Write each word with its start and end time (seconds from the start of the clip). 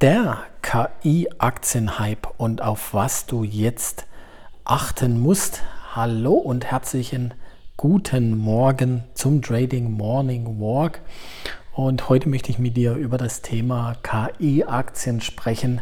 der 0.00 0.44
KI-Aktienhype 0.62 2.28
und 2.36 2.62
auf 2.62 2.94
was 2.94 3.26
du 3.26 3.42
jetzt 3.42 4.06
achten 4.64 5.18
musst. 5.18 5.62
Hallo 5.92 6.34
und 6.34 6.66
herzlichen 6.66 7.34
guten 7.76 8.38
Morgen 8.38 9.02
zum 9.14 9.42
Trading 9.42 9.90
Morning 9.90 10.60
Walk. 10.60 11.00
Und 11.72 12.08
heute 12.08 12.28
möchte 12.28 12.50
ich 12.50 12.60
mit 12.60 12.76
dir 12.76 12.94
über 12.94 13.18
das 13.18 13.42
Thema 13.42 13.96
KI-Aktien 14.04 15.20
sprechen. 15.20 15.80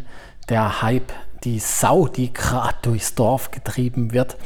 Der 0.48 0.80
Hype, 0.80 1.12
die 1.44 1.58
Sau, 1.58 2.08
die 2.08 2.32
gerade 2.32 2.76
durchs 2.80 3.14
Dorf 3.14 3.50
getrieben 3.50 4.14
wird. 4.14 4.38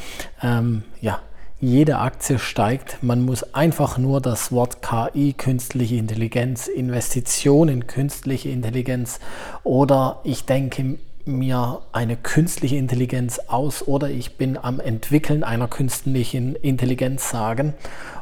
Ähm, 0.42 0.82
ja, 1.00 1.20
jede 1.60 1.98
Aktie 1.98 2.38
steigt. 2.38 3.02
Man 3.02 3.22
muss 3.24 3.54
einfach 3.54 3.98
nur 3.98 4.20
das 4.20 4.50
Wort 4.50 4.78
KI, 4.80 5.34
künstliche 5.34 5.96
Intelligenz, 5.96 6.68
Investition 6.68 7.68
in 7.68 7.86
künstliche 7.86 8.48
Intelligenz 8.48 9.20
oder 9.62 10.20
ich 10.24 10.46
denke 10.46 10.98
mir 11.26 11.82
eine 11.92 12.16
künstliche 12.16 12.76
Intelligenz 12.76 13.38
aus 13.46 13.86
oder 13.86 14.08
ich 14.08 14.38
bin 14.38 14.56
am 14.56 14.80
Entwickeln 14.80 15.44
einer 15.44 15.68
künstlichen 15.68 16.54
Intelligenz 16.54 17.28
sagen 17.28 17.74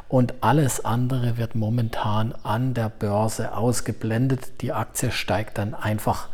und 0.09 0.33
alles 0.41 0.83
andere 0.83 1.37
wird 1.37 1.55
momentan 1.55 2.35
an 2.43 2.73
der 2.73 2.89
Börse 2.89 3.55
ausgeblendet. 3.55 4.61
Die 4.61 4.73
Aktie 4.73 5.11
steigt 5.11 5.59
dann 5.59 5.73
einfach. 5.73 6.27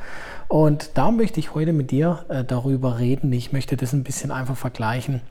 Und 0.48 0.92
da 0.96 1.12
möchte 1.12 1.40
ich 1.40 1.54
heute 1.54 1.74
mit 1.74 1.92
dir 1.92 2.26
äh, 2.30 2.44
darüber 2.44 3.00
reden. 3.00 3.32
Ich 3.34 3.52
möchte 3.52 3.78
das 3.78 3.94
ein 3.94 4.04
bisschen 4.04 4.32
einfach 4.32 4.56
vergleichen 4.56 5.22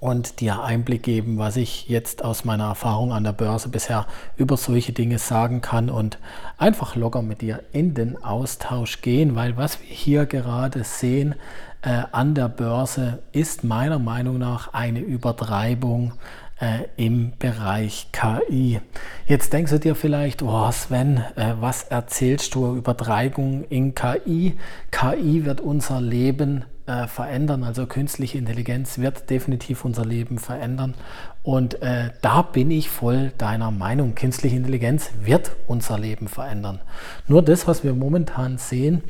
und 0.00 0.40
dir 0.40 0.62
Einblick 0.62 1.02
geben, 1.02 1.38
was 1.38 1.56
ich 1.56 1.88
jetzt 1.88 2.24
aus 2.24 2.44
meiner 2.44 2.64
Erfahrung 2.64 3.12
an 3.12 3.22
der 3.22 3.32
Börse 3.32 3.68
bisher 3.68 4.06
über 4.36 4.56
solche 4.56 4.92
Dinge 4.92 5.18
sagen 5.18 5.60
kann 5.60 5.90
und 5.90 6.18
einfach 6.56 6.96
locker 6.96 7.22
mit 7.22 7.42
dir 7.42 7.62
in 7.72 7.94
den 7.94 8.22
Austausch 8.22 9.02
gehen, 9.02 9.36
weil 9.36 9.56
was 9.58 9.80
wir 9.80 9.94
hier 9.94 10.26
gerade 10.26 10.84
sehen 10.84 11.34
äh, 11.82 12.02
an 12.12 12.34
der 12.34 12.48
Börse 12.48 13.22
ist 13.32 13.62
meiner 13.62 13.98
Meinung 13.98 14.38
nach 14.38 14.72
eine 14.72 15.00
Übertreibung 15.00 16.14
äh, 16.60 16.84
im 16.96 17.32
Bereich 17.38 18.08
KI. 18.12 18.80
Jetzt 19.26 19.52
denkst 19.52 19.72
du 19.72 19.80
dir 19.80 19.94
vielleicht, 19.94 20.42
oh 20.42 20.70
Sven, 20.72 21.18
äh, 21.36 21.54
was 21.60 21.84
erzählst 21.84 22.54
du 22.54 22.66
über 22.66 22.92
Übertreibung 22.92 23.64
in 23.70 23.94
KI? 23.94 24.56
KI 24.90 25.44
wird 25.44 25.60
unser 25.60 26.00
Leben 26.00 26.64
äh, 26.90 27.06
verändern. 27.06 27.62
Also 27.62 27.86
künstliche 27.86 28.38
Intelligenz 28.38 28.98
wird 28.98 29.30
definitiv 29.30 29.84
unser 29.84 30.04
Leben 30.04 30.38
verändern. 30.38 30.94
Und 31.44 31.80
äh, 31.82 32.10
da 32.20 32.42
bin 32.42 32.70
ich 32.70 32.90
voll 32.90 33.32
deiner 33.38 33.70
Meinung. 33.70 34.16
Künstliche 34.16 34.56
Intelligenz 34.56 35.10
wird 35.22 35.52
unser 35.68 35.98
Leben 35.98 36.26
verändern. 36.26 36.80
Nur 37.28 37.42
das, 37.42 37.68
was 37.68 37.84
wir 37.84 37.94
momentan 37.94 38.58
sehen, 38.58 39.02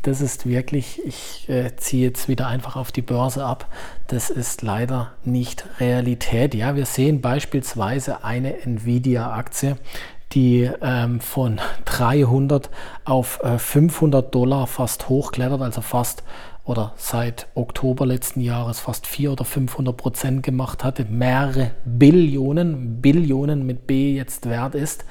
das 0.00 0.20
ist 0.20 0.46
wirklich, 0.46 1.04
ich 1.04 1.48
äh, 1.48 1.76
ziehe 1.76 2.06
jetzt 2.06 2.28
wieder 2.28 2.46
einfach 2.46 2.76
auf 2.76 2.92
die 2.92 3.02
Börse 3.02 3.44
ab, 3.44 3.68
das 4.06 4.30
ist 4.30 4.62
leider 4.62 5.12
nicht 5.24 5.66
Realität. 5.80 6.54
Ja, 6.54 6.74
wir 6.76 6.86
sehen 6.86 7.20
beispielsweise 7.20 8.24
eine 8.24 8.62
Nvidia-Aktie, 8.62 9.76
die 10.32 10.70
ähm, 10.82 11.20
von 11.20 11.60
300 11.84 12.70
auf 13.04 13.40
äh, 13.42 13.58
500 13.58 14.34
Dollar 14.34 14.66
fast 14.66 15.08
hochklettert, 15.08 15.62
also 15.62 15.80
fast 15.80 16.22
oder 16.64 16.92
seit 16.96 17.46
Oktober 17.54 18.06
letzten 18.06 18.40
Jahres 18.40 18.80
fast 18.80 19.06
400 19.06 19.40
oder 19.40 19.44
500 19.48 19.96
Prozent 19.96 20.42
gemacht 20.42 20.82
hatte, 20.82 21.04
mehrere 21.04 21.70
Billionen, 21.84 23.00
Billionen 23.00 23.64
mit 23.64 23.86
B 23.86 24.16
jetzt 24.16 24.46
wert 24.46 24.74
ist 24.74 25.04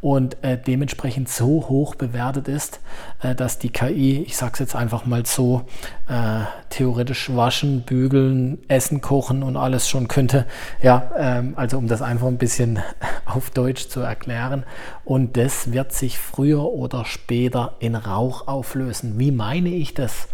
und 0.00 0.42
äh, 0.42 0.56
dementsprechend 0.56 1.28
so 1.28 1.68
hoch 1.68 1.94
bewertet 1.94 2.48
ist, 2.48 2.80
äh, 3.22 3.34
dass 3.34 3.58
die 3.58 3.70
KI, 3.70 4.22
ich 4.22 4.36
sage 4.36 4.52
es 4.54 4.58
jetzt 4.60 4.76
einfach 4.76 5.04
mal 5.04 5.26
so, 5.26 5.62
äh, 6.08 6.44
theoretisch 6.70 7.34
waschen, 7.34 7.82
bügeln, 7.82 8.58
essen, 8.68 9.00
kochen 9.00 9.42
und 9.42 9.56
alles 9.56 9.88
schon 9.88 10.08
könnte. 10.08 10.46
Ja, 10.82 11.10
ähm, 11.18 11.52
also 11.56 11.76
um 11.76 11.86
das 11.86 12.00
einfach 12.00 12.28
ein 12.28 12.38
bisschen 12.38 12.78
auf 13.26 13.50
Deutsch 13.50 13.88
zu 13.88 14.00
erklären. 14.00 14.64
Und 15.04 15.36
das 15.36 15.72
wird 15.72 15.92
sich 15.92 16.18
früher 16.18 16.64
oder 16.64 17.04
später 17.04 17.76
in 17.78 17.94
Rauch 17.94 18.48
auflösen. 18.48 19.18
Wie 19.18 19.32
meine 19.32 19.68
ich 19.68 19.92
das? 19.92 20.28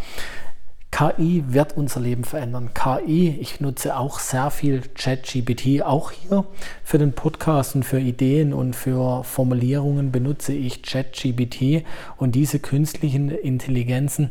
KI 0.97 1.45
wird 1.49 1.77
unser 1.77 2.01
Leben 2.01 2.25
verändern. 2.25 2.71
KI, 2.73 3.37
ich 3.39 3.61
nutze 3.61 3.99
auch 3.99 4.19
sehr 4.19 4.51
viel 4.51 4.81
ChatGPT, 4.81 5.83
auch 5.83 6.11
hier 6.11 6.47
für 6.85 6.97
den 6.97 7.13
Podcast 7.13 7.75
und 7.75 7.83
für 7.83 8.01
Ideen 8.01 8.55
und 8.55 8.75
für 8.75 9.23
Formulierungen 9.23 10.11
benutze 10.11 10.55
ich 10.55 10.83
ChatGPT 10.83 11.85
und 12.17 12.35
diese 12.35 12.61
künstlichen 12.61 13.29
Intelligenzen 13.29 14.31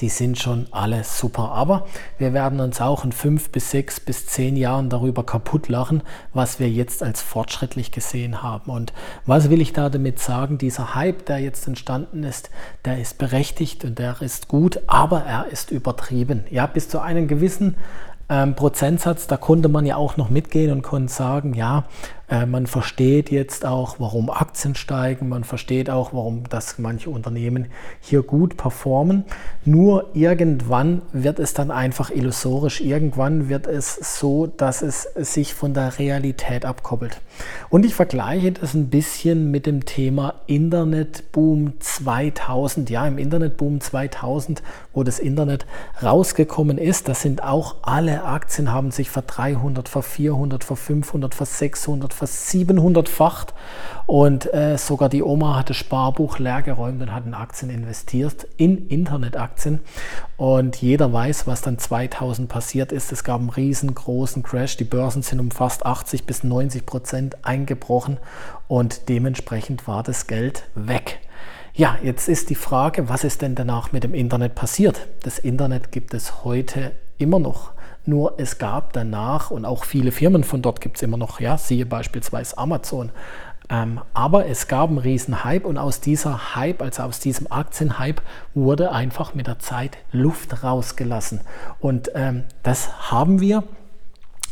die 0.00 0.08
sind 0.08 0.38
schon 0.38 0.66
alle 0.70 1.04
super. 1.04 1.52
Aber 1.52 1.86
wir 2.18 2.32
werden 2.32 2.60
uns 2.60 2.80
auch 2.80 3.04
in 3.04 3.12
fünf 3.12 3.50
bis 3.50 3.70
sechs 3.70 4.00
bis 4.00 4.26
zehn 4.26 4.56
Jahren 4.56 4.88
darüber 4.88 5.24
kaputt 5.24 5.68
lachen, 5.68 6.02
was 6.32 6.58
wir 6.58 6.68
jetzt 6.68 7.02
als 7.02 7.20
fortschrittlich 7.20 7.92
gesehen 7.92 8.42
haben. 8.42 8.70
Und 8.70 8.92
was 9.26 9.50
will 9.50 9.60
ich 9.60 9.72
da 9.72 9.90
damit 9.90 10.18
sagen? 10.18 10.58
Dieser 10.58 10.94
Hype, 10.94 11.26
der 11.26 11.38
jetzt 11.38 11.66
entstanden 11.66 12.24
ist, 12.24 12.50
der 12.84 13.00
ist 13.00 13.18
berechtigt 13.18 13.84
und 13.84 13.98
der 13.98 14.20
ist 14.22 14.48
gut, 14.48 14.80
aber 14.86 15.22
er 15.24 15.46
ist 15.46 15.70
übertrieben. 15.70 16.44
Ja, 16.50 16.66
bis 16.66 16.88
zu 16.88 17.00
einem 17.00 17.28
gewissen 17.28 17.76
ähm, 18.30 18.54
Prozentsatz, 18.54 19.26
da 19.26 19.36
konnte 19.36 19.68
man 19.68 19.84
ja 19.84 19.96
auch 19.96 20.16
noch 20.16 20.30
mitgehen 20.30 20.70
und 20.70 20.82
konnte 20.82 21.12
sagen, 21.12 21.52
ja, 21.52 21.84
äh, 22.30 22.46
man 22.46 22.66
versteht 22.66 23.30
jetzt 23.30 23.66
auch, 23.66 23.96
warum 23.98 24.30
Aktien 24.30 24.76
steigen, 24.76 25.28
man 25.28 25.42
versteht 25.42 25.90
auch, 25.90 26.12
warum 26.12 26.44
das 26.48 26.78
manche 26.78 27.10
Unternehmen 27.10 27.66
hier 28.00 28.22
gut 28.22 28.56
performen. 28.56 29.24
Nur 29.64 30.10
irgendwann 30.14 31.02
wird 31.12 31.40
es 31.40 31.54
dann 31.54 31.72
einfach 31.72 32.10
illusorisch, 32.10 32.80
irgendwann 32.80 33.48
wird 33.48 33.66
es 33.66 34.18
so, 34.18 34.46
dass 34.46 34.80
es 34.82 35.02
sich 35.16 35.54
von 35.54 35.74
der 35.74 35.98
Realität 35.98 36.64
abkoppelt. 36.64 37.20
Und 37.68 37.84
ich 37.84 37.94
vergleiche 37.94 38.52
das 38.52 38.74
ein 38.74 38.90
bisschen 38.90 39.50
mit 39.50 39.66
dem 39.66 39.84
Thema 39.84 40.34
Internetboom 40.46 41.80
2000. 41.80 42.90
Ja, 42.90 43.06
im 43.06 43.18
Internetboom 43.18 43.80
2000, 43.80 44.62
wo 44.92 45.02
das 45.02 45.18
Internet 45.18 45.66
rausgekommen 46.00 46.78
ist, 46.78 47.08
da 47.08 47.14
sind 47.14 47.42
auch 47.42 47.76
alle 47.82 48.24
Aktien 48.24 48.72
haben 48.72 48.92
sich 48.92 49.10
ver 49.10 49.22
300, 49.22 49.88
ver 49.88 50.02
400, 50.02 50.62
ver 50.62 50.76
500, 50.76 51.34
ver 51.34 51.46
600, 51.46 52.19
700-facht. 52.26 53.54
Und 54.06 54.52
äh, 54.52 54.76
sogar 54.76 55.08
die 55.08 55.22
Oma 55.22 55.56
hat 55.56 55.70
das 55.70 55.76
Sparbuch 55.76 56.38
leergeräumt 56.38 57.00
und 57.00 57.12
hat 57.12 57.26
in 57.26 57.34
Aktien 57.34 57.70
investiert, 57.70 58.46
in 58.56 58.88
Internetaktien. 58.88 59.80
Und 60.36 60.76
jeder 60.76 61.12
weiß, 61.12 61.46
was 61.46 61.62
dann 61.62 61.78
2000 61.78 62.48
passiert 62.48 62.92
ist. 62.92 63.12
Es 63.12 63.24
gab 63.24 63.40
einen 63.40 63.50
riesengroßen 63.50 64.42
Crash. 64.42 64.76
Die 64.76 64.84
Börsen 64.84 65.22
sind 65.22 65.38
um 65.38 65.50
fast 65.50 65.86
80 65.86 66.24
bis 66.24 66.42
90 66.42 66.86
Prozent 66.86 67.44
eingebrochen 67.44 68.18
und 68.68 69.08
dementsprechend 69.08 69.86
war 69.86 70.02
das 70.02 70.26
Geld 70.26 70.64
weg. 70.74 71.20
Ja, 71.74 71.96
jetzt 72.02 72.28
ist 72.28 72.50
die 72.50 72.56
Frage, 72.56 73.08
was 73.08 73.24
ist 73.24 73.42
denn 73.42 73.54
danach 73.54 73.92
mit 73.92 74.04
dem 74.04 74.14
Internet 74.14 74.54
passiert? 74.54 75.06
Das 75.22 75.38
Internet 75.38 75.92
gibt 75.92 76.14
es 76.14 76.44
heute 76.44 76.92
immer 77.18 77.38
noch. 77.38 77.72
Nur 78.06 78.34
es 78.38 78.58
gab 78.58 78.92
danach, 78.92 79.50
und 79.50 79.64
auch 79.64 79.84
viele 79.84 80.12
Firmen 80.12 80.44
von 80.44 80.62
dort 80.62 80.80
gibt 80.80 80.96
es 80.96 81.02
immer 81.02 81.16
noch, 81.16 81.40
ja, 81.40 81.58
siehe 81.58 81.86
beispielsweise 81.86 82.56
Amazon. 82.58 83.10
Ähm, 83.68 84.00
aber 84.14 84.46
es 84.46 84.66
gab 84.66 84.88
einen 84.88 84.98
riesen 84.98 85.44
Hype 85.44 85.64
und 85.64 85.78
aus 85.78 86.00
dieser 86.00 86.56
Hype, 86.56 86.82
also 86.82 87.04
aus 87.04 87.20
diesem 87.20 87.50
Aktienhype, 87.52 88.22
wurde 88.52 88.90
einfach 88.90 89.34
mit 89.34 89.46
der 89.46 89.60
Zeit 89.60 89.98
Luft 90.10 90.64
rausgelassen. 90.64 91.40
Und 91.78 92.10
ähm, 92.14 92.44
das 92.62 93.10
haben 93.12 93.40
wir 93.40 93.62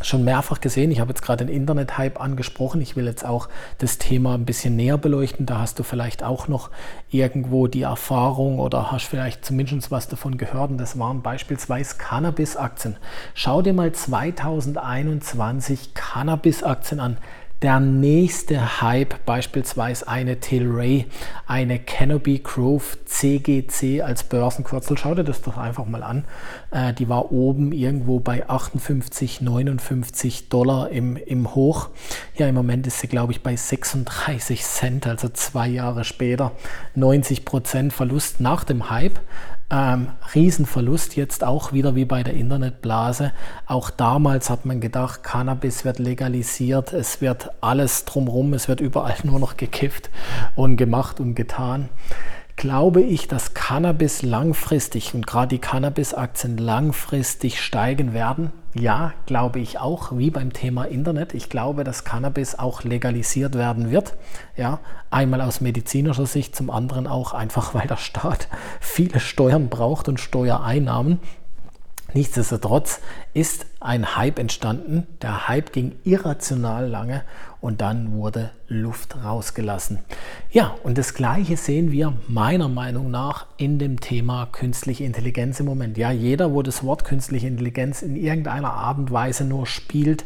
schon 0.01 0.25
mehrfach 0.25 0.61
gesehen. 0.61 0.91
Ich 0.91 1.01
habe 1.01 1.11
jetzt 1.11 1.23
gerade 1.23 1.45
den 1.45 1.55
Internet-Hype 1.55 2.21
angesprochen. 2.21 2.81
Ich 2.81 2.97
will 2.97 3.07
jetzt 3.07 3.25
auch 3.25 3.49
das 3.79 3.99
Thema 3.99 4.35
ein 4.35 4.45
bisschen 4.45 4.77
näher 4.77 4.99
beleuchten. 4.99 5.47
Da 5.47 5.59
hast 5.59 5.79
du 5.79 5.83
vielleicht 5.83 6.23
auch 6.23 6.49
noch 6.49 6.71
irgendwo 7.11 7.67
die 7.67 7.83
Erfahrung 7.83 8.59
oder 8.59 8.93
hast 8.93 9.07
vielleicht 9.07 9.45
zumindest 9.45 9.91
was 9.91 10.09
davon 10.09 10.39
gehört. 10.39 10.71
Und 10.71 10.79
das 10.79 10.99
waren 10.99 11.23
beispielsweise 11.23 11.97
Cannabis-Aktien. 11.97 12.97
Schau 13.35 13.63
dir 13.63 13.73
mal 13.73 13.93
2021 13.93 15.95
Cannabis-Aktien 15.95 17.01
an 17.01 17.17
der 17.63 17.81
nächste 17.81 18.81
Hype, 18.81 19.25
beispielsweise 19.27 20.07
eine 20.07 20.39
Tilray, 20.39 21.07
eine 21.47 21.81
Canopy 21.81 22.39
Grove 22.39 22.85
CGC 23.05 24.03
als 24.03 24.23
Börsenkürzel. 24.23 24.97
Schau 24.97 25.15
dir 25.15 25.25
das 25.25 25.43
doch 25.43 25.57
einfach 25.57 25.87
mal 25.87 26.05
an. 26.05 26.25
Äh, 26.71 26.93
die 26.93 27.09
war 27.09 27.33
oben 27.33 27.73
irgendwo 27.73 28.21
bei 28.21 28.49
58, 28.49 29.41
59 29.41 30.49
Dollar 30.49 30.91
im, 30.91 31.17
im 31.17 31.55
Hoch. 31.57 31.89
Ja, 32.37 32.47
im 32.47 32.55
Moment 32.55 32.87
ist 32.87 33.01
sie, 33.01 33.09
glaube 33.09 33.33
ich, 33.33 33.43
bei 33.43 33.57
36 33.57 34.63
Cent, 34.63 35.07
also 35.09 35.29
zwei 35.29 35.67
Jahre 35.67 36.05
später. 36.05 36.53
90 36.95 37.45
Prozent 37.45 37.93
Verlust 37.93 38.41
nach 38.41 38.63
dem 38.63 38.89
Hype. 38.89 39.19
Ähm, 39.71 40.09
Riesenverlust 40.35 41.15
jetzt 41.17 41.45
auch 41.45 41.73
wieder 41.75 41.95
wie 41.95 42.07
bei 42.07 42.23
der 42.23 42.33
Internetblase. 42.33 43.33
Auch 43.67 43.91
damals 43.91 44.49
hat 44.49 44.65
man 44.65 44.81
gedacht, 44.81 45.23
Cannabis 45.23 45.85
wird 45.85 45.99
legalisiert, 45.99 46.95
es 46.95 47.21
wird 47.21 47.51
alles 47.61 48.07
drumherum, 48.07 48.55
es 48.55 48.67
wird 48.69 48.81
überall 48.81 49.17
nur 49.25 49.39
noch 49.39 49.59
gekifft 49.59 50.09
und 50.57 50.79
gemacht 50.79 51.21
und 51.21 51.35
getan. 51.35 51.91
Glaube 52.59 53.01
ich, 53.01 53.29
dass 53.29 53.55
Cannabis 53.55 54.23
langfristig 54.23 55.15
und 55.15 55.27
gerade 55.27 55.49
die 55.49 55.61
Cannabis-Aktien 55.61 56.59
langfristig 56.59 57.63
steigen 57.63 58.13
werden. 58.13 58.53
Ja, 58.75 59.15
glaube 59.27 59.61
ich 59.61 59.79
auch, 59.79 60.19
wie 60.19 60.31
beim 60.31 60.53
Thema 60.53 60.85
Internet. 60.85 61.35
Ich 61.35 61.49
glaube, 61.49 61.85
dass 61.85 62.05
Cannabis 62.05 62.59
auch 62.59 62.83
legalisiert 62.83 63.55
werden 63.55 63.91
wird. 63.91 64.17
Ja, 64.57 64.81
einmal 65.09 65.41
aus 65.41 65.61
medizinischer 65.61 66.27
Sicht, 66.27 66.55
zum 66.57 66.71
anderen 66.71 67.07
auch 67.07 67.33
einfach, 67.33 67.75
weil 67.75 67.87
der 67.87 67.97
Staat 67.97 68.49
viele 68.81 69.21
Steuern 69.21 69.69
braucht 69.69 70.09
und 70.09 70.19
Steuereinnahmen. 70.19 71.21
Nichtsdestotrotz 72.15 73.01
ist 73.35 73.67
ein 73.81 74.17
Hype 74.17 74.39
entstanden. 74.39 75.07
Der 75.21 75.47
Hype 75.47 75.73
ging 75.73 75.97
irrational 76.05 76.89
lange 76.89 77.23
und 77.61 77.83
dann 77.83 78.13
wurde 78.13 78.51
Luft 78.67 79.23
rausgelassen. 79.23 79.99
Ja, 80.51 80.75
und 80.85 80.97
das 80.97 81.13
Gleiche 81.13 81.59
sehen 81.59 81.93
wir 81.93 82.15
meiner 82.27 82.69
Meinung 82.69 83.11
nach 83.11 83.47
in 83.59 83.79
dem 83.79 84.01
Thema 84.01 84.47
künstliche 84.47 85.05
Intelligenz 85.05 85.61
im 85.61 85.67
Moment. 85.67 85.99
Ja, 85.99 86.11
jeder, 86.11 86.55
wo 86.55 86.63
das 86.63 86.83
Wort 86.83 87.05
künstliche 87.05 87.47
Intelligenz 87.47 88.01
in 88.01 88.17
irgendeiner 88.17 88.73
Art 88.73 88.99
und 88.99 89.11
Weise 89.11 89.45
nur 89.45 89.67
spielt, 89.67 90.25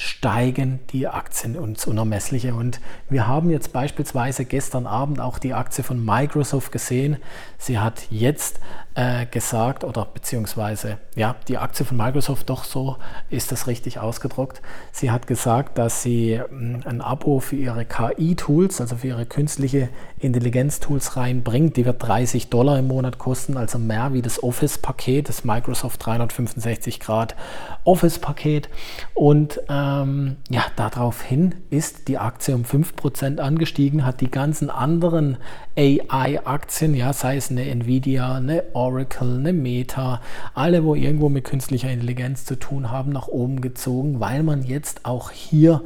steigen 0.00 0.80
die 0.90 1.06
Aktien 1.08 1.54
ins 1.54 1.86
Unermessliche. 1.86 2.54
Und 2.54 2.80
wir 3.08 3.26
haben 3.26 3.50
jetzt 3.50 3.72
beispielsweise 3.72 4.44
gestern 4.44 4.86
Abend 4.86 5.20
auch 5.20 5.38
die 5.38 5.54
Aktie 5.54 5.84
von 5.84 6.04
Microsoft 6.04 6.72
gesehen. 6.72 7.18
Sie 7.58 7.78
hat 7.78 8.06
jetzt 8.10 8.60
äh, 8.94 9.26
gesagt, 9.26 9.84
oder 9.84 10.04
beziehungsweise, 10.04 10.98
ja, 11.14 11.36
die 11.48 11.58
Aktie 11.58 11.84
von 11.84 11.96
Microsoft, 11.96 12.50
doch 12.50 12.64
so 12.64 12.96
ist 13.28 13.52
das 13.52 13.66
richtig 13.66 13.98
ausgedruckt. 13.98 14.60
Sie 14.90 15.10
hat 15.10 15.26
gesagt, 15.26 15.78
dass 15.78 16.02
sie 16.02 16.38
mh, 16.38 16.48
hm, 16.48 16.82
ein 16.84 17.00
Abo 17.00 17.40
für 17.40 17.56
ihre 17.56 17.84
KI-Tools, 17.84 18.80
also 18.80 18.96
für 18.96 19.08
ihre 19.08 19.26
künstliche 19.26 19.90
Intelligenz-Tools 20.18 21.16
reinbringt. 21.16 21.76
Die 21.76 21.84
wird 21.84 22.02
30 22.02 22.50
Dollar 22.50 22.78
im 22.78 22.88
Monat 22.88 23.18
kosten, 23.18 23.56
also 23.56 23.78
mehr 23.78 24.12
wie 24.12 24.22
das 24.22 24.42
Office-Paket, 24.42 25.28
das 25.28 25.44
Microsoft 25.44 26.04
365 26.04 27.00
Grad 27.00 27.36
Office-Paket. 27.84 28.68
Und 29.14 29.60
ähm, 29.90 30.36
ja, 30.48 30.64
daraufhin 30.76 31.54
ist 31.70 32.08
die 32.08 32.18
Aktie 32.18 32.54
um 32.54 32.64
5% 32.64 33.38
angestiegen, 33.38 34.04
hat 34.04 34.20
die 34.20 34.30
ganzen 34.30 34.70
anderen 34.70 35.36
AI-Aktien, 35.76 36.94
ja, 36.94 37.12
sei 37.12 37.36
es 37.36 37.50
eine 37.50 37.68
Nvidia, 37.68 38.36
eine 38.36 38.64
Oracle, 38.74 39.38
eine 39.38 39.52
Meta, 39.52 40.20
alle, 40.54 40.84
wo 40.84 40.94
irgendwo 40.94 41.28
mit 41.28 41.44
künstlicher 41.44 41.90
Intelligenz 41.90 42.44
zu 42.44 42.58
tun 42.58 42.90
haben, 42.90 43.12
nach 43.12 43.28
oben 43.28 43.60
gezogen, 43.60 44.20
weil 44.20 44.42
man 44.42 44.62
jetzt 44.62 45.04
auch 45.04 45.30
hier 45.30 45.82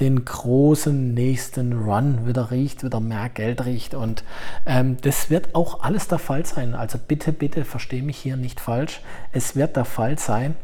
den 0.00 0.24
großen 0.24 1.14
nächsten 1.14 1.72
Run 1.72 2.26
wieder 2.26 2.50
riecht, 2.50 2.84
wieder 2.84 3.00
mehr 3.00 3.30
Geld 3.30 3.64
riecht. 3.64 3.94
Und 3.94 4.24
ähm, 4.66 4.98
das 5.00 5.30
wird 5.30 5.54
auch 5.54 5.82
alles 5.82 6.08
der 6.08 6.18
Fall 6.18 6.44
sein. 6.44 6.74
Also 6.74 6.98
bitte, 6.98 7.32
bitte 7.32 7.64
verstehe 7.64 8.02
mich 8.02 8.18
hier 8.18 8.36
nicht 8.36 8.60
falsch. 8.60 9.00
Es 9.32 9.56
wird 9.56 9.76
der 9.76 9.86
Fall 9.86 10.18
sein, 10.18 10.54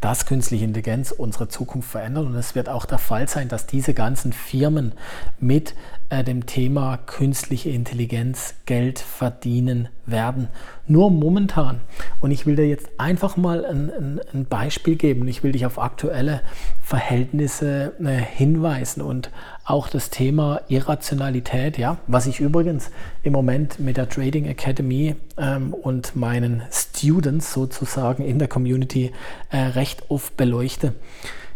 dass 0.00 0.26
künstliche 0.26 0.64
Intelligenz 0.64 1.10
unsere 1.10 1.48
Zukunft 1.48 1.90
verändert. 1.90 2.26
Und 2.26 2.34
es 2.34 2.54
wird 2.54 2.68
auch 2.68 2.84
der 2.84 2.98
Fall 2.98 3.28
sein, 3.28 3.48
dass 3.48 3.66
diese 3.66 3.94
ganzen 3.94 4.32
Firmen 4.32 4.92
mit 5.38 5.74
äh, 6.08 6.24
dem 6.24 6.46
Thema 6.46 6.96
künstliche 6.96 7.70
Intelligenz 7.70 8.54
Geld 8.66 8.98
verdienen 8.98 9.88
werden. 10.10 10.48
Nur 10.86 11.10
momentan. 11.10 11.80
Und 12.20 12.30
ich 12.30 12.46
will 12.46 12.56
dir 12.56 12.66
jetzt 12.66 12.88
einfach 12.98 13.36
mal 13.36 13.64
ein, 13.64 13.90
ein, 13.90 14.20
ein 14.32 14.46
Beispiel 14.46 14.96
geben. 14.96 15.28
Ich 15.28 15.42
will 15.42 15.52
dich 15.52 15.66
auf 15.66 15.78
aktuelle 15.78 16.40
Verhältnisse 16.82 17.92
äh, 18.00 18.16
hinweisen 18.16 19.02
und 19.02 19.30
auch 19.64 19.88
das 19.88 20.08
Thema 20.10 20.62
Irrationalität, 20.68 21.76
ja, 21.76 21.98
was 22.06 22.26
ich 22.26 22.40
übrigens 22.40 22.90
im 23.22 23.34
Moment 23.34 23.78
mit 23.78 23.98
der 23.98 24.08
Trading 24.08 24.46
Academy 24.46 25.16
ähm, 25.36 25.74
und 25.74 26.16
meinen 26.16 26.62
Students 26.70 27.52
sozusagen 27.52 28.24
in 28.24 28.38
der 28.38 28.48
Community 28.48 29.12
äh, 29.50 29.58
recht 29.58 30.04
oft 30.08 30.36
beleuchte. 30.36 30.94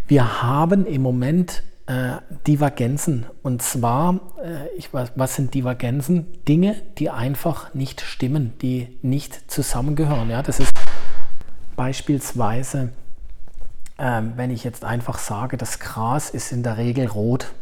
Wir 0.06 0.42
haben 0.42 0.84
im 0.84 1.00
Moment 1.00 1.62
äh, 1.92 2.20
Divergenzen. 2.46 3.26
Und 3.42 3.62
zwar, 3.62 4.20
äh, 4.42 4.68
ich 4.76 4.92
weiß, 4.92 5.12
was 5.16 5.34
sind 5.34 5.52
Divergenzen? 5.54 6.26
Dinge, 6.48 6.76
die 6.98 7.10
einfach 7.10 7.74
nicht 7.74 8.00
stimmen, 8.00 8.54
die 8.62 8.98
nicht 9.02 9.50
zusammengehören. 9.50 10.30
Ja, 10.30 10.42
das 10.42 10.60
ist 10.60 10.72
beispielsweise, 11.76 12.92
äh, 13.98 14.22
wenn 14.36 14.50
ich 14.50 14.64
jetzt 14.64 14.84
einfach 14.84 15.18
sage, 15.18 15.56
das 15.56 15.80
Gras 15.80 16.30
ist 16.30 16.52
in 16.52 16.62
der 16.62 16.78
Regel 16.78 17.06
rot 17.06 17.52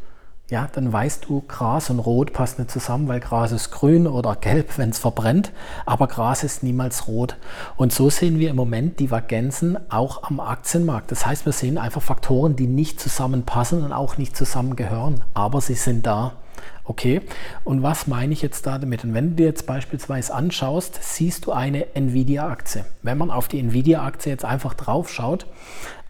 ja, 0.50 0.68
dann 0.72 0.92
weißt 0.92 1.26
du, 1.26 1.42
Gras 1.46 1.90
und 1.90 2.00
Rot 2.00 2.32
passt 2.32 2.58
nicht 2.58 2.70
zusammen, 2.70 3.06
weil 3.06 3.20
Gras 3.20 3.52
ist 3.52 3.70
grün 3.70 4.08
oder 4.08 4.34
gelb, 4.34 4.78
wenn 4.78 4.90
es 4.90 4.98
verbrennt, 4.98 5.52
aber 5.86 6.08
Gras 6.08 6.42
ist 6.42 6.64
niemals 6.64 7.06
rot. 7.06 7.36
Und 7.76 7.92
so 7.92 8.10
sehen 8.10 8.40
wir 8.40 8.50
im 8.50 8.56
Moment 8.56 8.98
Divergenzen 8.98 9.78
auch 9.90 10.24
am 10.24 10.40
Aktienmarkt. 10.40 11.12
Das 11.12 11.24
heißt, 11.24 11.46
wir 11.46 11.52
sehen 11.52 11.78
einfach 11.78 12.02
Faktoren, 12.02 12.56
die 12.56 12.66
nicht 12.66 13.00
zusammenpassen 13.00 13.84
und 13.84 13.92
auch 13.92 14.18
nicht 14.18 14.36
zusammengehören, 14.36 15.22
aber 15.34 15.60
sie 15.60 15.74
sind 15.74 16.04
da. 16.04 16.32
Okay, 16.84 17.20
und 17.62 17.84
was 17.84 18.08
meine 18.08 18.32
ich 18.32 18.42
jetzt 18.42 18.66
damit? 18.66 19.04
Und 19.04 19.14
wenn 19.14 19.30
du 19.30 19.36
dir 19.36 19.46
jetzt 19.46 19.66
beispielsweise 19.66 20.34
anschaust, 20.34 20.98
siehst 21.00 21.46
du 21.46 21.52
eine 21.52 21.94
Nvidia-Aktie. 21.94 22.84
Wenn 23.02 23.16
man 23.16 23.30
auf 23.30 23.46
die 23.46 23.60
Nvidia-Aktie 23.60 24.32
jetzt 24.32 24.44
einfach 24.44 24.74
drauf 24.74 25.08
schaut, 25.08 25.46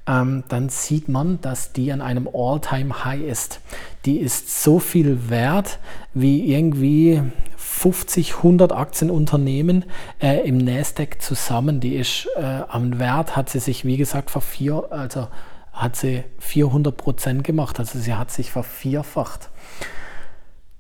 ähm, 0.07 0.45
dann 0.49 0.69
sieht 0.69 1.09
man, 1.09 1.41
dass 1.41 1.73
die 1.73 1.93
an 1.93 2.01
einem 2.01 2.29
All-Time-High 2.33 3.23
ist. 3.23 3.61
Die 4.05 4.19
ist 4.19 4.63
so 4.63 4.79
viel 4.79 5.31
wert 5.31 5.79
wie 6.15 6.53
irgendwie 6.53 7.23
50, 7.57 8.37
100 8.37 8.73
Aktienunternehmen 8.73 9.85
äh, 10.21 10.47
im 10.47 10.59
Nasdaq 10.59 11.23
zusammen. 11.23 11.81
Die 11.81 11.97
ist 11.97 12.29
äh, 12.37 12.63
am 12.69 12.99
Wert, 12.99 13.37
hat 13.37 13.51
sie 13.51 13.61
sich, 13.61 13.85
wie 13.85 13.97
gesagt, 13.97 14.31
vervier, 14.31 14.89
also 14.91 15.29
hat 15.73 15.97
sie 15.97 16.25
400 16.39 16.97
Prozent 16.97 17.45
gemacht. 17.45 17.79
Also 17.79 17.99
sie 17.99 18.15
hat 18.15 18.31
sich 18.31 18.51
vervierfacht. 18.51 19.49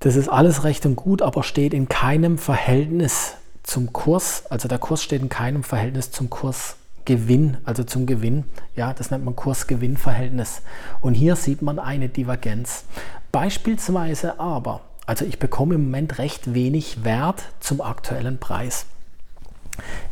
Das 0.01 0.17
ist 0.17 0.29
alles 0.29 0.65
recht 0.65 0.87
und 0.87 0.97
gut, 0.97 1.23
aber 1.23 1.43
steht 1.43 1.75
in 1.75 1.89
keinem 1.89 2.39
Verhältnis 2.39 3.35
zum 3.63 3.93
Kurs. 3.93 4.45
Also 4.49 4.67
der 4.67 4.79
Kurs 4.79 5.03
steht 5.03 5.23
in 5.23 5.29
keinem 5.29 5.63
Verhältnis 5.63 6.11
zum 6.11 6.31
Kurs 6.31 6.77
Gewinn, 7.11 7.57
also 7.65 7.83
zum 7.83 8.07
Gewinn. 8.07 8.45
Ja, 8.77 8.93
das 8.93 9.11
nennt 9.11 9.25
man 9.25 9.35
Kurs-Gewinn-Verhältnis. 9.35 10.63
Und 11.01 11.15
hier 11.15 11.35
sieht 11.35 11.61
man 11.61 11.81
eine 11.81 12.09
Divergenz. 12.09 12.85
Beispielsweise 13.33 14.39
aber, 14.39 14.83
also 15.07 15.25
ich 15.25 15.41
bekomme 15.41 15.75
im 15.75 15.87
Moment 15.87 16.19
recht 16.19 16.55
wenig 16.55 17.03
Wert 17.03 17.43
zum 17.59 17.81
aktuellen 17.81 18.39
Preis. 18.39 18.87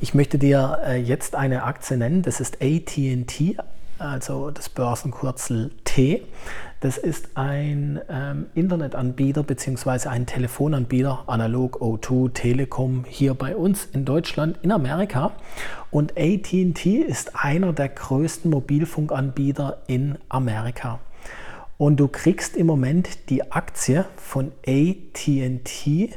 Ich 0.00 0.12
möchte 0.12 0.40
dir 0.40 0.80
äh, 0.84 1.00
jetzt 1.00 1.36
eine 1.36 1.62
Aktie 1.62 1.96
nennen, 1.96 2.22
das 2.22 2.40
ist 2.40 2.58
ATT, 2.60 3.62
also 4.00 4.50
das 4.50 4.68
Börsenkürzel 4.68 5.70
T. 5.84 6.24
Das 6.80 6.96
ist 6.96 7.30
ein 7.34 8.00
ähm, 8.08 8.46
Internetanbieter 8.54 9.42
bzw. 9.42 10.08
ein 10.08 10.26
Telefonanbieter, 10.26 11.24
analog 11.26 11.82
O2, 11.82 12.32
Telekom, 12.32 13.04
hier 13.08 13.34
bei 13.34 13.56
uns 13.56 13.86
in 13.86 14.04
Deutschland, 14.04 14.60
in 14.62 14.70
Amerika. 14.70 15.32
Und 15.90 16.12
ATT 16.16 16.86
ist 16.86 17.34
einer 17.34 17.72
der 17.72 17.88
größten 17.88 18.48
Mobilfunkanbieter 18.48 19.78
in 19.88 20.18
Amerika. 20.28 21.00
Und 21.78 21.98
du 21.98 22.06
kriegst 22.06 22.56
im 22.56 22.68
Moment 22.68 23.28
die 23.28 23.50
Aktie 23.50 24.04
von 24.16 24.52
ATT 24.64 26.10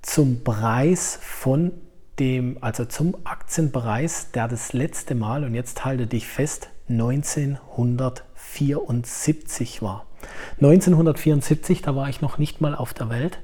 zum 0.00 0.44
Preis 0.44 1.18
von 1.20 1.72
dem, 2.18 2.56
also 2.62 2.86
zum 2.86 3.14
Aktienpreis, 3.24 4.30
der 4.32 4.48
das 4.48 4.72
letzte 4.72 5.14
Mal, 5.14 5.44
und 5.44 5.54
jetzt 5.54 5.84
halte 5.84 6.06
dich 6.06 6.26
fest, 6.26 6.70
1974 6.88 9.82
war. 9.82 10.05
1974, 10.56 11.82
da 11.82 11.94
war 11.94 12.08
ich 12.08 12.20
noch 12.20 12.38
nicht 12.38 12.60
mal 12.60 12.74
auf 12.74 12.94
der 12.94 13.10
Welt. 13.10 13.38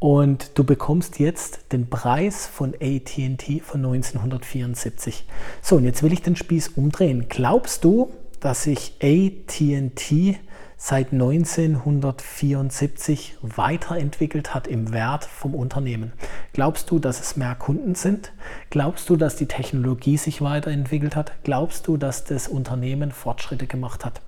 Und 0.00 0.58
du 0.58 0.64
bekommst 0.64 1.18
jetzt 1.18 1.72
den 1.72 1.90
Preis 1.90 2.46
von 2.46 2.74
ATT 2.74 3.60
von 3.62 3.84
1974. 3.84 5.26
So, 5.60 5.76
und 5.76 5.84
jetzt 5.84 6.02
will 6.02 6.14
ich 6.14 6.22
den 6.22 6.36
Spieß 6.36 6.68
umdrehen. 6.68 7.26
Glaubst 7.28 7.84
du, 7.84 8.10
dass 8.40 8.62
sich 8.62 8.94
ATT 9.02 10.38
seit 10.78 11.12
1974 11.12 13.36
weiterentwickelt 13.42 14.54
hat 14.54 14.66
im 14.66 14.94
Wert 14.94 15.26
vom 15.26 15.54
Unternehmen? 15.54 16.14
Glaubst 16.54 16.90
du, 16.90 16.98
dass 16.98 17.20
es 17.20 17.36
mehr 17.36 17.54
Kunden 17.54 17.94
sind? 17.94 18.32
Glaubst 18.70 19.10
du, 19.10 19.16
dass 19.16 19.36
die 19.36 19.48
Technologie 19.48 20.16
sich 20.16 20.40
weiterentwickelt 20.40 21.14
hat? 21.14 21.32
Glaubst 21.44 21.86
du, 21.86 21.98
dass 21.98 22.24
das 22.24 22.48
Unternehmen 22.48 23.12
Fortschritte 23.12 23.66
gemacht 23.66 24.06
hat? 24.06 24.22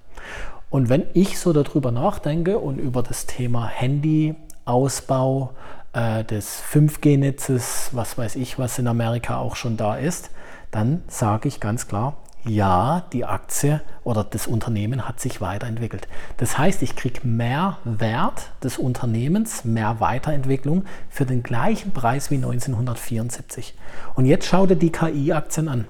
Und 0.73 0.89
wenn 0.89 1.05
ich 1.13 1.39
so 1.39 1.53
darüber 1.53 1.93
nachdenke 1.93 2.59
und 2.59 2.79
über 2.79 3.03
das 3.03 3.27
Thema 3.27 3.67
Handy, 3.67 4.35
Ausbau 4.65 5.53
äh, 5.93 6.25
des 6.25 6.63
5G-Netzes, 6.63 7.91
was 7.93 8.17
weiß 8.17 8.37
ich, 8.37 8.59
was 8.59 8.79
in 8.79 8.87
Amerika 8.87 9.37
auch 9.37 9.55
schon 9.55 9.77
da 9.77 9.97
ist, 9.97 10.31
dann 10.71 11.03
sage 11.09 11.47
ich 11.49 11.61
ganz 11.61 11.89
klar, 11.89 12.17
ja, 12.47 13.05
die 13.13 13.27
Aktie 13.27 13.83
oder 14.03 14.25
das 14.25 14.47
Unternehmen 14.47 15.07
hat 15.07 15.21
sich 15.21 15.43
weiterentwickelt. 15.43 16.09
Das 16.39 16.57
heißt, 16.57 16.83
ich 16.83 16.97
kriege 16.97 17.21
mehr 17.29 17.77
Wert 17.85 18.51
des 18.65 18.79
Unternehmens, 18.79 19.67
mehr 19.67 20.01
Weiterentwicklung 20.01 20.87
für 21.11 21.27
den 21.27 21.43
gleichen 21.43 21.93
Preis 21.93 22.31
wie 22.31 22.37
1974. 22.37 23.75
Und 24.15 24.25
jetzt 24.25 24.47
schau 24.47 24.65
dir 24.65 24.77
die 24.77 24.91
KI-Aktien 24.91 25.69
an. 25.69 25.85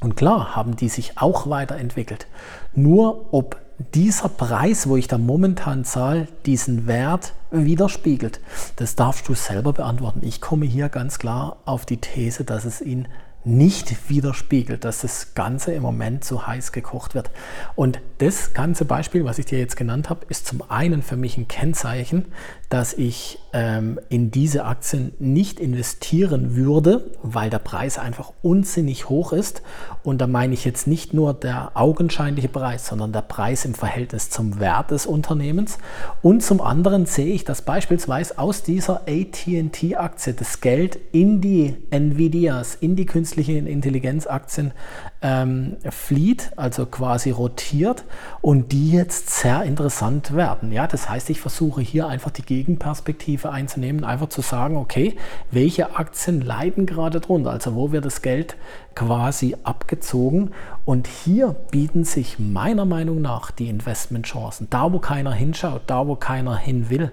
Und 0.00 0.16
klar 0.16 0.54
haben 0.54 0.76
die 0.76 0.90
sich 0.90 1.16
auch 1.16 1.48
weiterentwickelt. 1.48 2.26
Nur 2.74 3.32
ob 3.32 3.56
dieser 3.94 4.28
Preis, 4.28 4.88
wo 4.88 4.96
ich 4.96 5.08
da 5.08 5.18
momentan 5.18 5.84
zahle, 5.84 6.28
diesen 6.46 6.86
Wert 6.86 7.34
widerspiegelt, 7.50 8.40
das 8.76 8.96
darfst 8.96 9.28
du 9.28 9.34
selber 9.34 9.72
beantworten. 9.72 10.20
Ich 10.22 10.40
komme 10.40 10.66
hier 10.66 10.88
ganz 10.88 11.18
klar 11.18 11.58
auf 11.64 11.84
die 11.86 11.98
These, 11.98 12.44
dass 12.44 12.64
es 12.64 12.80
ihn 12.80 13.08
nicht 13.44 14.08
widerspiegelt, 14.08 14.84
dass 14.84 15.00
das 15.00 15.34
Ganze 15.34 15.72
im 15.72 15.82
Moment 15.82 16.24
so 16.24 16.46
heiß 16.46 16.72
gekocht 16.72 17.14
wird. 17.14 17.30
Und 17.74 18.00
das 18.18 18.54
ganze 18.54 18.84
Beispiel, 18.84 19.24
was 19.24 19.38
ich 19.38 19.46
dir 19.46 19.58
jetzt 19.58 19.76
genannt 19.76 20.10
habe, 20.10 20.26
ist 20.28 20.46
zum 20.46 20.62
einen 20.70 21.02
für 21.02 21.16
mich 21.16 21.36
ein 21.36 21.48
Kennzeichen, 21.48 22.26
dass 22.68 22.94
ich 22.94 23.40
in 23.52 24.30
diese 24.30 24.64
Aktien 24.64 25.12
nicht 25.18 25.60
investieren 25.60 26.56
würde, 26.56 27.10
weil 27.22 27.50
der 27.50 27.58
Preis 27.58 27.98
einfach 27.98 28.32
unsinnig 28.40 29.10
hoch 29.10 29.34
ist. 29.34 29.60
Und 30.02 30.22
da 30.22 30.26
meine 30.26 30.54
ich 30.54 30.64
jetzt 30.64 30.86
nicht 30.86 31.12
nur 31.12 31.34
der 31.34 31.72
augenscheinliche 31.74 32.48
Preis, 32.48 32.86
sondern 32.86 33.12
der 33.12 33.20
Preis 33.20 33.66
im 33.66 33.74
Verhältnis 33.74 34.30
zum 34.30 34.58
Wert 34.58 34.90
des 34.90 35.04
Unternehmens. 35.04 35.76
Und 36.22 36.42
zum 36.42 36.62
anderen 36.62 37.04
sehe 37.04 37.34
ich, 37.34 37.44
dass 37.44 37.60
beispielsweise 37.60 38.38
aus 38.38 38.62
dieser 38.62 39.02
ATT-Aktie 39.06 40.32
das 40.32 40.62
Geld 40.62 40.98
in 41.12 41.42
die 41.42 41.76
Nvidias, 41.90 42.74
in 42.74 42.96
die 42.96 43.06
künstlichen 43.06 43.66
Intelligenzaktien 43.66 44.72
ähm, 45.20 45.76
flieht, 45.90 46.50
also 46.56 46.86
quasi 46.86 47.30
rotiert 47.30 48.04
und 48.40 48.72
die 48.72 48.92
jetzt 48.92 49.30
sehr 49.30 49.62
interessant 49.62 50.34
werden. 50.34 50.72
Ja, 50.72 50.86
das 50.86 51.08
heißt, 51.08 51.30
ich 51.30 51.40
versuche 51.40 51.80
hier 51.80 52.08
einfach 52.08 52.30
die 52.30 52.42
Gegenperspektive 52.42 53.41
einzunehmen, 53.50 54.04
einfach 54.04 54.28
zu 54.28 54.40
sagen, 54.40 54.76
okay, 54.76 55.16
welche 55.50 55.96
Aktien 55.96 56.40
leiden 56.40 56.86
gerade 56.86 57.20
drunter, 57.20 57.50
also 57.50 57.74
wo 57.74 57.92
wird 57.92 58.04
das 58.04 58.22
Geld 58.22 58.56
quasi 58.94 59.56
abgezogen? 59.64 60.52
Und 60.84 61.06
hier 61.06 61.56
bieten 61.70 62.04
sich 62.04 62.38
meiner 62.38 62.84
Meinung 62.84 63.20
nach 63.20 63.50
die 63.50 63.68
Investmentchancen, 63.68 64.68
da 64.70 64.92
wo 64.92 64.98
keiner 64.98 65.32
hinschaut, 65.32 65.82
da 65.86 66.06
wo 66.06 66.16
keiner 66.16 66.56
hin 66.56 66.90
will, 66.90 67.10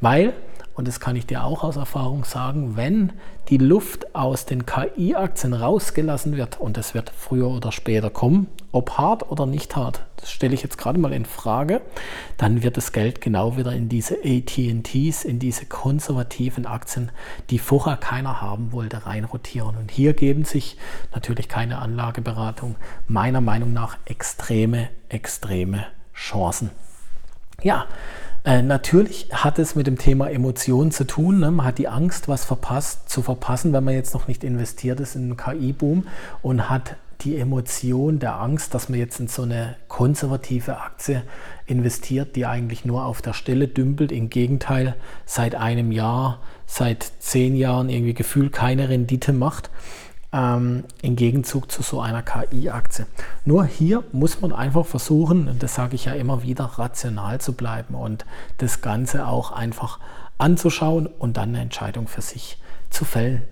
weil 0.00 0.32
und 0.74 0.88
das 0.88 1.00
kann 1.00 1.16
ich 1.16 1.26
dir 1.26 1.44
auch 1.44 1.64
aus 1.64 1.76
Erfahrung 1.76 2.24
sagen, 2.24 2.76
wenn 2.76 3.12
die 3.48 3.58
Luft 3.58 4.14
aus 4.14 4.46
den 4.46 4.66
KI-Aktien 4.66 5.52
rausgelassen 5.52 6.36
wird, 6.36 6.60
und 6.60 6.78
es 6.78 6.94
wird 6.94 7.10
früher 7.10 7.48
oder 7.48 7.72
später 7.72 8.10
kommen, 8.10 8.46
ob 8.72 8.98
hart 8.98 9.30
oder 9.30 9.46
nicht 9.46 9.74
hart, 9.76 10.04
das 10.16 10.30
stelle 10.30 10.54
ich 10.54 10.62
jetzt 10.62 10.78
gerade 10.78 10.98
mal 10.98 11.12
in 11.12 11.24
Frage, 11.24 11.80
dann 12.36 12.62
wird 12.62 12.76
das 12.76 12.92
Geld 12.92 13.20
genau 13.20 13.56
wieder 13.56 13.72
in 13.72 13.88
diese 13.88 14.18
ATTs, 14.24 15.24
in 15.24 15.38
diese 15.38 15.66
konservativen 15.66 16.66
Aktien, 16.66 17.10
die 17.50 17.58
vorher 17.58 17.96
keiner 17.96 18.40
haben 18.40 18.72
wollte, 18.72 19.06
reinrotieren. 19.06 19.76
Und 19.76 19.90
hier 19.90 20.12
geben 20.12 20.44
sich 20.44 20.76
natürlich 21.14 21.48
keine 21.48 21.78
Anlageberatung 21.78 22.76
meiner 23.08 23.40
Meinung 23.40 23.72
nach 23.72 23.96
extreme, 24.04 24.88
extreme 25.08 25.86
Chancen. 26.14 26.70
Ja, 27.62 27.86
äh, 28.44 28.62
natürlich 28.62 29.28
hat 29.32 29.58
es 29.58 29.74
mit 29.74 29.86
dem 29.86 29.98
Thema 29.98 30.30
Emotionen 30.30 30.90
zu 30.90 31.04
tun. 31.04 31.40
Ne? 31.40 31.50
Man 31.50 31.66
hat 31.66 31.78
die 31.78 31.88
Angst, 31.88 32.28
was 32.28 32.44
verpasst, 32.44 33.08
zu 33.08 33.22
verpassen, 33.22 33.72
wenn 33.72 33.84
man 33.84 33.94
jetzt 33.94 34.14
noch 34.14 34.28
nicht 34.28 34.44
investiert 34.44 35.00
ist 35.00 35.16
in 35.16 35.28
den 35.28 35.36
KI-Boom 35.36 36.06
und 36.42 36.70
hat 36.70 36.96
die 37.22 37.36
Emotion 37.36 38.18
der 38.18 38.40
Angst, 38.40 38.72
dass 38.72 38.88
man 38.88 38.98
jetzt 38.98 39.20
in 39.20 39.28
so 39.28 39.42
eine 39.42 39.76
konservative 39.88 40.78
Aktie 40.78 41.22
investiert, 41.66 42.34
die 42.34 42.46
eigentlich 42.46 42.86
nur 42.86 43.04
auf 43.04 43.20
der 43.20 43.34
Stelle 43.34 43.68
dümpelt. 43.68 44.10
Im 44.10 44.30
Gegenteil, 44.30 44.96
seit 45.26 45.54
einem 45.54 45.92
Jahr, 45.92 46.40
seit 46.66 47.02
zehn 47.18 47.56
Jahren 47.56 47.90
irgendwie 47.90 48.14
gefühlt 48.14 48.52
keine 48.52 48.88
Rendite 48.88 49.34
macht 49.34 49.70
ähm, 50.32 50.84
im 51.02 51.16
Gegenzug 51.16 51.70
zu 51.70 51.82
so 51.82 52.00
einer 52.00 52.22
KI-Aktie. 52.22 53.06
Nur 53.44 53.64
hier 53.64 54.04
muss 54.12 54.40
man 54.40 54.52
einfach 54.52 54.86
versuchen, 54.86 55.48
und 55.48 55.62
das 55.62 55.74
sage 55.74 55.94
ich 55.94 56.04
ja 56.04 56.12
immer 56.12 56.42
wieder, 56.42 56.64
rational 56.64 57.40
zu 57.40 57.52
bleiben 57.52 57.94
und 57.94 58.24
das 58.58 58.80
Ganze 58.80 59.26
auch 59.26 59.52
einfach 59.52 59.98
anzuschauen 60.38 61.06
und 61.06 61.36
dann 61.36 61.50
eine 61.50 61.60
Entscheidung 61.60 62.06
für 62.08 62.22
sich 62.22 62.58
zu 62.90 63.04
fällen. 63.04 63.42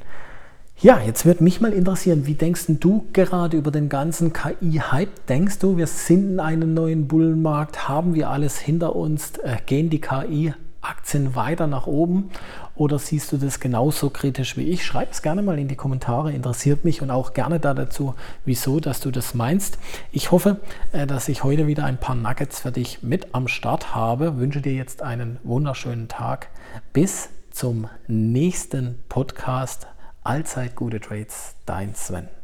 Ja, 0.81 1.01
jetzt 1.01 1.27
würde 1.27 1.43
mich 1.43 1.61
mal 1.61 1.73
interessieren, 1.73 2.27
wie 2.27 2.35
denkst 2.35 2.67
du 2.69 3.09
gerade 3.13 3.57
über 3.57 3.73
den 3.73 3.89
ganzen 3.89 4.33
KI-Hype? 4.33 5.27
Denkst 5.27 5.59
du, 5.59 5.77
wir 5.77 5.89
sind 5.89 6.31
in 6.35 6.41
einem 6.41 6.73
neuen 6.73 7.09
Bullenmarkt? 7.09 7.89
Haben 7.89 8.15
wir 8.15 8.31
alles 8.31 8.61
hinter 8.61 8.95
uns? 8.95 9.39
Äh, 9.39 9.57
gehen 9.67 9.91
die 9.91 10.01
KI 10.01 10.55
Aktien 10.89 11.35
weiter 11.35 11.67
nach 11.67 11.87
oben 11.87 12.31
oder 12.75 12.99
siehst 12.99 13.33
du 13.33 13.37
das 13.37 13.61
genauso 13.61 14.11
kritisch 14.11 14.57
wie 14.57 14.65
ich? 14.65 14.85
Schreib 14.85 15.13
es 15.13 15.23
gerne 15.23 15.43
mal 15.43 15.59
in 15.59 15.69
die 15.69 15.77
Kommentare, 15.77 16.33
interessiert 16.33 16.85
mich 16.85 17.03
und 17.03 17.11
auch 17.11 17.35
gerne 17.35 17.61
da 17.61 17.75
dazu, 17.75 18.15
wieso, 18.45 18.81
dass 18.81 19.01
du 19.01 19.11
das 19.11 19.35
meinst. 19.35 19.79
Ich 20.13 20.31
hoffe, 20.31 20.61
äh, 20.93 21.07
dass 21.07 21.29
ich 21.29 21.45
heute 21.45 21.67
wieder 21.67 21.85
ein 21.85 21.99
paar 21.99 22.15
Nuggets 22.15 22.61
für 22.61 22.73
dich 22.73 23.03
mit 23.03 23.35
am 23.35 23.49
Start 23.49 23.95
habe. 23.95 24.39
Wünsche 24.39 24.61
dir 24.61 24.75
jetzt 24.75 25.03
einen 25.03 25.39
wunderschönen 25.43 26.09
Tag. 26.09 26.49
Bis 26.93 27.31
zum 27.51 27.89
nächsten 28.07 28.99
Podcast. 29.09 29.89
Allzeit 30.23 30.77
gute 30.77 31.01
Trades, 31.01 31.55
dein 31.67 31.95
Sven. 31.95 32.38